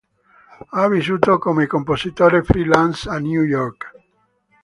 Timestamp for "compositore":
1.67-2.41